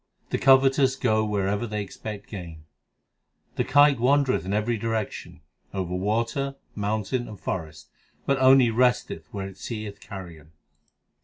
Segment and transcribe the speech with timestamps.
[0.31, 2.65] The covetous go wherever they expect gain:
[3.55, 5.41] The kite wandereth in every direction
[5.75, 7.87] over water, moun tain, and forest,
[8.25, 10.53] But only resteth where it seeth carrion.